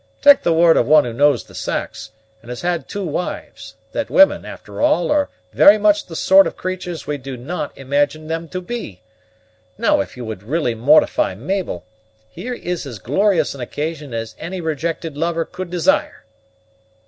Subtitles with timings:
[0.23, 2.09] Tak' the word of one who knows the sax,
[2.41, 6.57] and has had two wives, that women, after all, are very much the sort of
[6.57, 9.03] creatures we do not imagine them to be.
[9.77, 11.85] Now, if you would really mortify Mabel,
[12.31, 16.25] here is as glorious an occasion as any rejected lover could desire."